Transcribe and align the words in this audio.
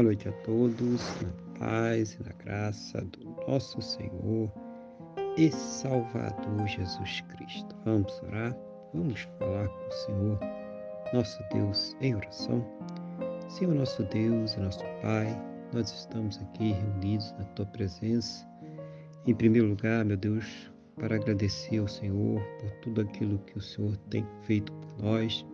Boa 0.00 0.06
noite 0.06 0.30
a 0.30 0.32
todos, 0.32 1.02
na 1.20 1.58
paz 1.58 2.14
e 2.14 2.22
na 2.22 2.32
graça 2.42 3.02
do 3.02 3.36
nosso 3.46 3.82
Senhor 3.82 4.50
e 5.36 5.50
Salvador 5.52 6.66
Jesus 6.66 7.20
Cristo. 7.28 7.76
Vamos 7.84 8.18
orar, 8.22 8.56
vamos 8.94 9.28
falar 9.38 9.68
com 9.68 9.86
o 9.86 9.92
Senhor, 9.92 10.40
nosso 11.12 11.38
Deus, 11.52 11.94
em 12.00 12.14
oração. 12.14 12.66
Senhor, 13.50 13.74
nosso 13.74 14.02
Deus 14.04 14.54
e 14.54 14.60
nosso 14.60 14.82
Pai, 15.02 15.38
nós 15.74 15.92
estamos 15.92 16.38
aqui 16.38 16.72
reunidos 16.72 17.30
na 17.32 17.44
Tua 17.54 17.66
presença. 17.66 18.48
Em 19.26 19.34
primeiro 19.34 19.68
lugar, 19.68 20.02
meu 20.06 20.16
Deus, 20.16 20.72
para 20.98 21.16
agradecer 21.16 21.76
ao 21.76 21.88
Senhor 21.88 22.40
por 22.58 22.70
tudo 22.80 23.02
aquilo 23.02 23.38
que 23.40 23.58
o 23.58 23.60
Senhor 23.60 23.94
tem 24.08 24.26
feito 24.44 24.72
por 24.72 25.02
nós 25.02 25.44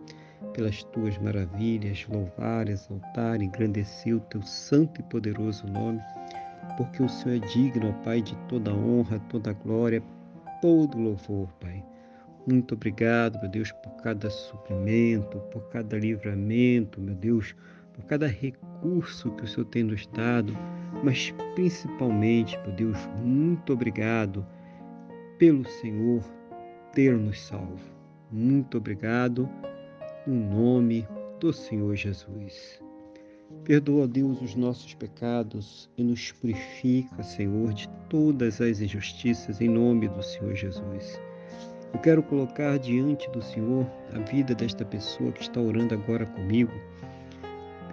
pelas 0.53 0.83
tuas 0.83 1.17
maravilhas, 1.17 2.05
louvar, 2.09 2.67
exaltar, 2.67 3.41
engrandecer 3.41 4.15
o 4.15 4.19
teu 4.21 4.41
santo 4.41 5.01
e 5.01 5.03
poderoso 5.03 5.67
nome, 5.67 6.01
porque 6.77 7.01
o 7.01 7.09
Senhor 7.09 7.43
é 7.43 7.47
digno, 7.47 7.89
ó 7.89 8.03
Pai, 8.03 8.21
de 8.21 8.35
toda 8.47 8.73
honra, 8.73 9.19
toda 9.29 9.53
glória, 9.53 10.01
todo 10.61 10.99
louvor, 10.99 11.47
Pai. 11.59 11.83
Muito 12.47 12.75
obrigado, 12.75 13.39
meu 13.41 13.49
Deus, 13.49 13.71
por 13.71 13.91
cada 14.01 14.29
suprimento, 14.29 15.39
por 15.51 15.67
cada 15.69 15.97
livramento, 15.97 17.01
meu 17.01 17.15
Deus, 17.15 17.55
por 17.93 18.05
cada 18.05 18.27
recurso 18.27 19.31
que 19.31 19.43
o 19.43 19.47
Senhor 19.47 19.65
tem 19.65 19.83
nos 19.83 20.07
dado, 20.07 20.53
mas 21.03 21.33
principalmente, 21.55 22.57
meu 22.59 22.71
Deus, 22.73 22.97
muito 23.21 23.73
obrigado 23.73 24.45
pelo 25.37 25.67
Senhor 25.67 26.23
ter 26.93 27.17
nos 27.17 27.39
salvo. 27.41 27.79
Muito 28.31 28.77
obrigado 28.77 29.49
no 30.27 30.35
nome 30.35 31.07
do 31.39 31.53
Senhor 31.53 31.95
Jesus. 31.95 32.81
Perdoa, 33.63 34.05
Deus, 34.05 34.41
os 34.41 34.55
nossos 34.55 34.93
pecados 34.93 35.89
e 35.97 36.03
nos 36.03 36.33
purifica, 36.33 37.23
Senhor, 37.23 37.73
de 37.73 37.87
todas 38.09 38.59
as 38.59 38.81
injustiças, 38.81 39.61
em 39.61 39.69
nome 39.69 40.09
do 40.09 40.21
Senhor 40.21 40.53
Jesus. 40.53 41.17
Eu 41.93 41.99
quero 42.01 42.21
colocar 42.21 42.77
diante 42.77 43.29
do 43.29 43.41
Senhor 43.41 43.89
a 44.13 44.19
vida 44.19 44.53
desta 44.53 44.83
pessoa 44.83 45.31
que 45.31 45.43
está 45.43 45.61
orando 45.61 45.93
agora 45.93 46.25
comigo, 46.25 46.73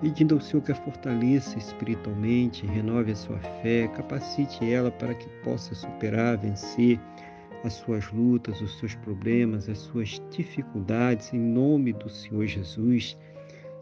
pedindo 0.01 0.35
ao 0.35 0.41
Senhor 0.41 0.63
que 0.63 0.73
a 0.73 0.75
fortaleça 0.75 1.57
espiritualmente, 1.57 2.67
renove 2.67 3.13
a 3.13 3.17
sua 3.17 3.39
fé, 3.63 3.87
capacite 3.95 4.69
ela 4.69 4.91
para 4.91 5.15
que 5.15 5.29
possa 5.45 5.73
superar, 5.73 6.37
vencer 6.37 6.99
as 7.65 7.73
suas 7.75 8.13
lutas, 8.13 8.61
os 8.61 8.79
seus 8.79 8.95
problemas, 8.97 9.69
as 9.69 9.79
suas 9.79 10.21
dificuldades, 10.31 11.33
em 11.33 11.41
nome 11.41 11.95
do 11.95 12.11
Senhor 12.11 12.47
Jesus. 12.47 13.17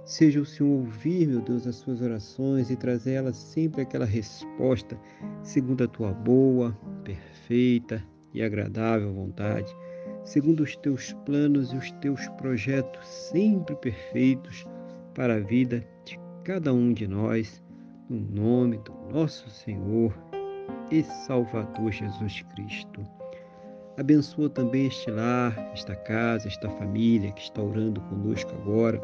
Seja 0.05 0.41
o 0.41 0.47
Senhor 0.47 0.71
ouvir, 0.71 1.27
meu 1.27 1.41
Deus, 1.41 1.67
as 1.67 1.77
suas 1.77 2.01
orações 2.01 2.71
e 2.71 2.77
trazer 2.77 3.15
elas 3.15 3.37
sempre 3.37 3.83
aquela 3.83 4.05
resposta 4.05 4.99
segundo 5.43 5.85
a 5.85 5.89
tua 5.89 6.13
boa, 6.13 6.77
perfeita 7.05 8.03
e 8.33 8.43
agradável 8.43 9.13
vontade, 9.13 9.75
segundo 10.25 10.63
os 10.63 10.77
teus 10.77 11.13
planos 11.25 11.73
e 11.73 11.77
os 11.77 11.91
teus 11.93 12.27
projetos 12.31 13.07
sempre 13.07 13.75
perfeitos 13.77 14.65
para 15.15 15.37
a 15.37 15.41
vida 15.41 15.87
de 16.05 16.19
cada 16.45 16.73
um 16.73 16.93
de 16.93 17.07
nós, 17.07 17.63
no 18.09 18.21
nome 18.21 18.79
do 18.79 18.93
nosso 19.13 19.51
Senhor 19.51 20.17
e 20.91 21.03
Salvador 21.03 21.91
Jesus 21.93 22.43
Cristo. 22.55 23.22
Abençoa 23.99 24.49
também 24.49 24.87
este 24.87 25.11
lar, 25.11 25.55
esta 25.75 25.95
casa, 25.95 26.49
esta 26.49 26.67
família 26.71 27.31
que 27.33 27.43
está 27.43 27.63
orando 27.63 28.01
conosco 28.01 28.51
agora, 28.55 28.99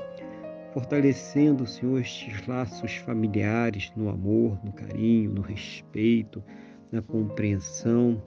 fortalecendo, 0.73 1.67
Senhor, 1.67 2.01
estes 2.01 2.47
laços 2.47 2.97
familiares 2.97 3.93
no 3.95 4.09
amor, 4.09 4.59
no 4.65 4.73
carinho, 4.73 5.31
no 5.31 5.43
respeito, 5.43 6.43
na 6.91 7.03
compreensão, 7.03 8.23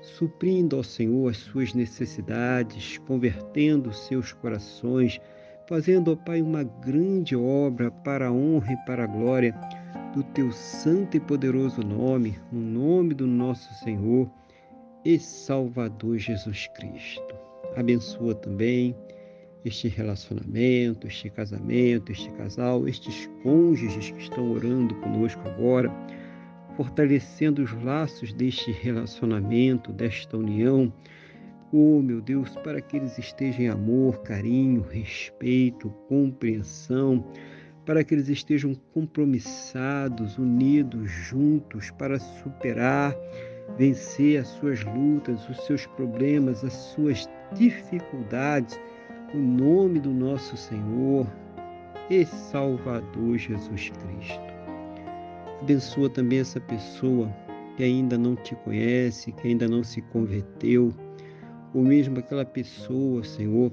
suprindo 0.00 0.76
ao 0.76 0.82
Senhor 0.82 1.28
as 1.28 1.36
suas 1.36 1.74
necessidades, 1.74 2.96
convertendo 3.06 3.92
seus 3.92 4.32
corações, 4.32 5.20
fazendo, 5.68 6.12
ó 6.12 6.16
Pai, 6.16 6.40
uma 6.40 6.62
grande 6.62 7.36
obra 7.36 7.90
para 7.90 8.28
a 8.28 8.32
honra 8.32 8.72
e 8.72 8.86
para 8.86 9.04
a 9.04 9.06
glória 9.06 9.54
do 10.14 10.22
teu 10.22 10.50
santo 10.50 11.18
e 11.18 11.20
poderoso 11.20 11.82
nome, 11.82 12.38
no 12.50 12.60
nome 12.60 13.12
do 13.12 13.26
nosso 13.26 13.74
Senhor 13.84 14.30
e 15.06 15.20
Salvador 15.20 16.18
Jesus 16.18 16.66
Cristo. 16.74 17.32
Abençoa 17.76 18.34
também 18.34 18.92
este 19.64 19.86
relacionamento, 19.86 21.06
este 21.06 21.30
casamento, 21.30 22.10
este 22.10 22.28
casal, 22.32 22.88
estes 22.88 23.30
cônjuges 23.44 24.10
que 24.10 24.20
estão 24.20 24.50
orando 24.50 24.96
conosco 24.96 25.40
agora, 25.48 25.92
fortalecendo 26.76 27.62
os 27.62 27.72
laços 27.84 28.32
deste 28.32 28.72
relacionamento, 28.72 29.92
desta 29.92 30.36
união. 30.36 30.92
Oh, 31.72 32.02
meu 32.02 32.20
Deus, 32.20 32.50
para 32.64 32.80
que 32.80 32.96
eles 32.96 33.16
estejam 33.16 33.60
em 33.60 33.68
amor, 33.68 34.22
carinho, 34.22 34.82
respeito, 34.82 35.88
compreensão, 36.08 37.24
para 37.84 38.02
que 38.02 38.12
eles 38.12 38.28
estejam 38.28 38.74
compromissados, 38.92 40.36
unidos, 40.36 41.08
juntos, 41.08 41.92
para 41.92 42.18
superar 42.18 43.14
vencer 43.76 44.40
as 44.40 44.48
suas 44.48 44.84
lutas, 44.84 45.48
os 45.48 45.64
seus 45.66 45.86
problemas, 45.86 46.64
as 46.64 46.72
suas 46.72 47.28
dificuldades, 47.52 48.78
no 49.34 49.40
nome 49.40 50.00
do 50.00 50.12
nosso 50.12 50.56
Senhor 50.56 51.26
e 52.08 52.24
Salvador 52.24 53.36
Jesus 53.36 53.90
Cristo. 53.90 54.56
Abençoa 55.60 56.08
também 56.08 56.38
essa 56.38 56.60
pessoa 56.60 57.34
que 57.76 57.82
ainda 57.82 58.16
não 58.16 58.36
te 58.36 58.54
conhece, 58.56 59.32
que 59.32 59.48
ainda 59.48 59.68
não 59.68 59.82
se 59.82 60.00
converteu, 60.00 60.92
ou 61.74 61.82
mesmo 61.82 62.18
aquela 62.18 62.44
pessoa, 62.44 63.22
Senhor, 63.24 63.72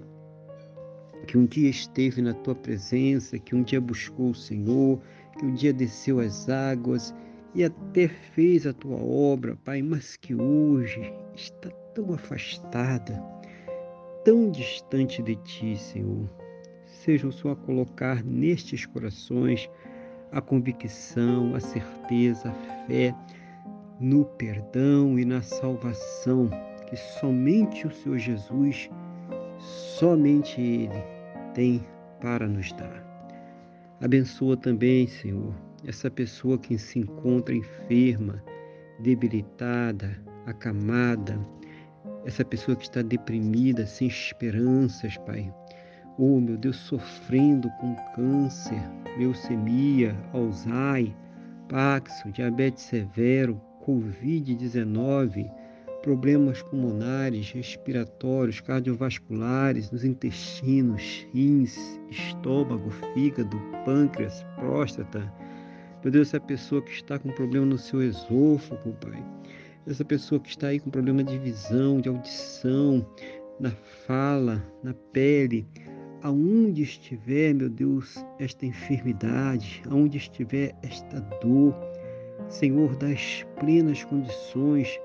que 1.27 1.37
um 1.37 1.45
dia 1.45 1.69
esteve 1.69 2.21
na 2.21 2.33
tua 2.33 2.55
presença, 2.55 3.39
que 3.39 3.55
um 3.55 3.63
dia 3.63 3.79
buscou 3.79 4.31
o 4.31 4.35
Senhor, 4.35 4.99
que 5.37 5.45
um 5.45 5.53
dia 5.53 5.71
desceu 5.71 6.19
as 6.19 6.49
águas 6.49 7.13
e 7.55 7.63
até 7.63 8.07
fez 8.07 8.65
a 8.65 8.73
tua 8.73 8.97
obra, 8.97 9.57
Pai, 9.63 9.81
mas 9.81 10.15
que 10.15 10.33
hoje 10.33 11.13
está 11.35 11.69
tão 11.93 12.13
afastada, 12.13 13.21
tão 14.23 14.49
distante 14.49 15.21
de 15.21 15.35
ti, 15.37 15.77
Senhor. 15.77 16.29
Seja 16.85 17.27
o 17.27 17.31
Senhor 17.31 17.53
a 17.53 17.65
colocar 17.65 18.23
nestes 18.23 18.85
corações 18.85 19.69
a 20.31 20.41
convicção, 20.41 21.55
a 21.55 21.59
certeza, 21.59 22.49
a 22.49 22.87
fé 22.87 23.15
no 23.99 24.25
perdão 24.25 25.19
e 25.19 25.25
na 25.25 25.41
salvação 25.41 26.49
que 26.89 26.95
somente 26.95 27.87
o 27.87 27.91
Senhor 27.91 28.17
Jesus, 28.17 28.89
somente 29.59 30.59
Ele 30.59 31.03
tem 31.53 31.81
para 32.19 32.47
nos 32.47 32.71
dar. 32.73 33.03
Abençoa 34.01 34.57
também, 34.57 35.07
Senhor, 35.07 35.53
essa 35.85 36.09
pessoa 36.09 36.57
que 36.57 36.77
se 36.77 36.99
encontra 36.99 37.55
enferma, 37.55 38.43
debilitada, 38.99 40.17
acamada, 40.45 41.39
essa 42.25 42.43
pessoa 42.45 42.75
que 42.75 42.83
está 42.83 43.01
deprimida, 43.01 43.85
sem 43.85 44.07
esperanças, 44.07 45.17
Pai. 45.19 45.53
Oh, 46.17 46.39
meu 46.39 46.57
Deus, 46.57 46.77
sofrendo 46.77 47.69
com 47.79 47.95
câncer, 48.15 48.81
leucemia, 49.17 50.15
Alzheimer, 50.31 51.13
Paxo, 51.67 52.31
diabetes 52.31 52.83
severo, 52.83 53.59
Covid-19, 53.85 55.49
problemas 56.03 56.61
pulmonares, 56.61 57.51
respiratórios, 57.51 58.59
cardiovasculares, 58.59 59.89
nos 59.89 60.03
intestinos, 60.03 61.25
rins, 61.33 61.99
estômago, 62.11 62.91
fígado, 63.13 63.57
pâncreas, 63.85 64.45
próstata, 64.55 65.33
meu 66.03 66.11
Deus, 66.11 66.27
essa 66.27 66.39
pessoa 66.39 66.81
que 66.81 66.91
está 66.91 67.17
com 67.17 67.29
problema 67.29 67.65
no 67.65 67.77
seu 67.77 68.03
esôfago, 68.03 68.91
Pai. 68.99 69.23
Essa 69.87 70.03
pessoa 70.03 70.39
que 70.39 70.49
está 70.49 70.67
aí 70.67 70.79
com 70.79 70.89
problema 70.89 71.23
de 71.23 71.37
visão, 71.37 72.01
de 72.01 72.09
audição, 72.09 73.05
na 73.57 73.71
fala, 74.05 74.61
na 74.83 74.93
pele, 75.13 75.65
aonde 76.21 76.83
estiver, 76.83 77.53
meu 77.53 77.69
Deus, 77.69 78.21
esta 78.37 78.65
enfermidade, 78.65 79.81
aonde 79.89 80.17
estiver 80.17 80.75
esta 80.83 81.21
dor, 81.41 81.73
Senhor, 82.49 82.93
dá 82.97 83.07
as 83.07 83.45
plenas 83.61 84.03
condições 84.03 84.99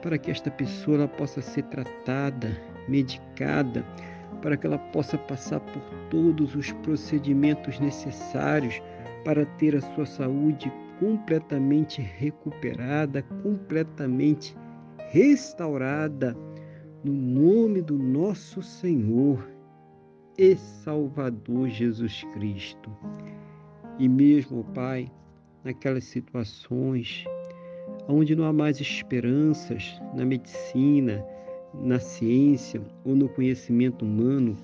para 0.00 0.16
que 0.16 0.30
esta 0.30 0.50
pessoa 0.50 0.98
ela 0.98 1.08
possa 1.08 1.42
ser 1.42 1.62
tratada, 1.64 2.56
medicada, 2.88 3.84
para 4.42 4.56
que 4.56 4.64
ela 4.64 4.78
possa 4.78 5.18
passar 5.18 5.58
por 5.58 5.82
todos 6.08 6.54
os 6.54 6.70
procedimentos 6.70 7.80
necessários 7.80 8.80
para 9.26 9.44
ter 9.44 9.74
a 9.74 9.80
sua 9.80 10.06
saúde 10.06 10.72
completamente 11.00 12.00
recuperada, 12.00 13.24
completamente 13.42 14.56
restaurada, 15.10 16.36
no 17.02 17.12
nome 17.12 17.82
do 17.82 17.98
nosso 17.98 18.62
Senhor 18.62 19.44
e 20.38 20.54
Salvador 20.54 21.68
Jesus 21.68 22.22
Cristo. 22.34 22.88
E 23.98 24.08
mesmo, 24.08 24.62
Pai, 24.72 25.10
naquelas 25.64 26.04
situações 26.04 27.24
onde 28.06 28.36
não 28.36 28.44
há 28.44 28.52
mais 28.52 28.80
esperanças 28.80 30.00
na 30.14 30.24
medicina, 30.24 31.24
na 31.74 31.98
ciência 31.98 32.80
ou 33.04 33.16
no 33.16 33.28
conhecimento 33.28 34.04
humano, 34.04 34.56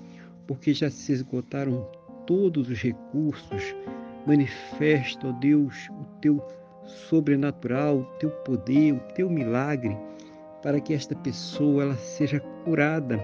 porque 0.47 0.73
já 0.73 0.89
se 0.89 1.11
esgotaram 1.11 1.85
todos 2.25 2.69
os 2.69 2.81
recursos. 2.81 3.75
Manifesta, 4.25 5.27
ó 5.27 5.31
Deus, 5.33 5.89
o 5.89 6.05
teu 6.19 6.41
sobrenatural, 6.85 7.99
o 7.99 8.05
teu 8.19 8.29
poder, 8.29 8.93
o 8.93 8.99
teu 9.13 9.29
milagre, 9.29 9.97
para 10.61 10.79
que 10.79 10.93
esta 10.93 11.15
pessoa 11.15 11.83
ela 11.83 11.95
seja 11.95 12.39
curada 12.63 13.17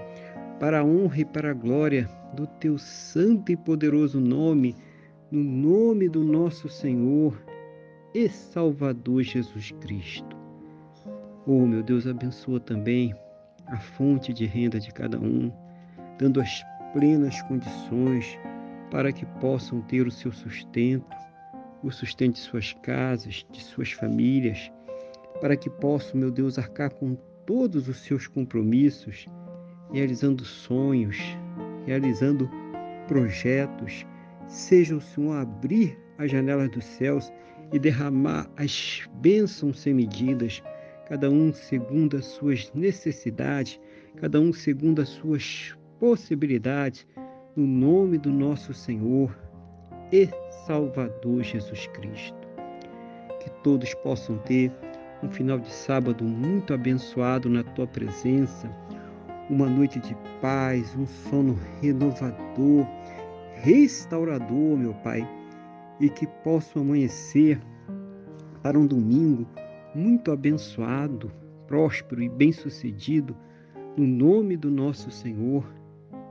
para 0.58 0.80
a 0.80 0.84
honra 0.84 1.20
e 1.20 1.24
para 1.24 1.50
a 1.50 1.54
glória 1.54 2.08
do 2.34 2.46
teu 2.46 2.78
santo 2.78 3.50
e 3.50 3.56
poderoso 3.56 4.20
nome, 4.20 4.76
no 5.30 5.42
nome 5.42 6.08
do 6.08 6.22
nosso 6.22 6.68
Senhor 6.68 7.40
e 8.14 8.28
Salvador 8.28 9.22
Jesus 9.22 9.72
Cristo. 9.80 10.36
Oh, 11.46 11.66
meu 11.66 11.82
Deus, 11.82 12.06
abençoa 12.06 12.60
também 12.60 13.14
a 13.66 13.78
fonte 13.78 14.32
de 14.32 14.44
renda 14.44 14.78
de 14.78 14.92
cada 14.92 15.18
um, 15.18 15.50
dando 16.18 16.40
as 16.40 16.62
plenas 16.92 17.40
condições 17.42 18.38
para 18.90 19.12
que 19.12 19.24
possam 19.40 19.80
ter 19.82 20.06
o 20.06 20.10
seu 20.10 20.32
sustento, 20.32 21.06
o 21.82 21.90
sustento 21.90 22.34
de 22.34 22.40
suas 22.40 22.72
casas, 22.82 23.46
de 23.50 23.62
suas 23.62 23.92
famílias, 23.92 24.70
para 25.40 25.56
que 25.56 25.70
possam, 25.70 26.20
meu 26.20 26.30
Deus, 26.30 26.58
arcar 26.58 26.92
com 26.92 27.16
todos 27.46 27.88
os 27.88 27.98
seus 27.98 28.26
compromissos, 28.26 29.26
realizando 29.92 30.44
sonhos, 30.44 31.16
realizando 31.86 32.50
projetos. 33.08 34.06
Seja 34.46 34.96
o 34.96 35.00
Senhor 35.00 35.36
abrir 35.36 35.98
as 36.18 36.30
janelas 36.30 36.70
dos 36.70 36.84
céus 36.84 37.32
e 37.72 37.78
derramar 37.78 38.50
as 38.56 39.08
bênçãos 39.20 39.80
sem 39.80 39.94
medidas, 39.94 40.62
cada 41.08 41.30
um 41.30 41.52
segundo 41.52 42.16
as 42.16 42.26
suas 42.26 42.70
necessidades, 42.74 43.80
cada 44.16 44.40
um 44.40 44.52
segundo 44.52 45.00
as 45.00 45.08
suas 45.08 45.74
possibilidades, 45.98 47.06
no 47.56 47.66
nome 47.66 48.16
do 48.16 48.30
nosso 48.30 48.72
Senhor 48.72 49.36
e 50.12 50.28
Salvador 50.66 51.42
Jesus 51.42 51.86
Cristo. 51.88 52.48
Que 53.40 53.50
todos 53.62 53.92
possam 53.94 54.38
ter 54.38 54.70
um 55.22 55.30
final 55.30 55.58
de 55.58 55.70
sábado 55.70 56.24
muito 56.24 56.72
abençoado 56.72 57.48
na 57.48 57.62
tua 57.62 57.86
presença, 57.86 58.70
uma 59.48 59.68
noite 59.68 59.98
de 59.98 60.16
paz, 60.40 60.94
um 60.96 61.06
sono 61.06 61.58
renovador, 61.82 62.86
restaurador, 63.54 64.76
meu 64.76 64.94
Pai, 65.02 65.28
e 65.98 66.08
que 66.08 66.26
possam 66.44 66.82
amanhecer 66.82 67.60
para 68.62 68.78
um 68.78 68.86
domingo 68.86 69.46
muito 69.94 70.30
abençoado, 70.30 71.32
próspero 71.66 72.22
e 72.22 72.28
bem-sucedido, 72.28 73.36
no 73.96 74.06
nome 74.06 74.56
do 74.56 74.70
nosso 74.70 75.10
Senhor 75.10 75.64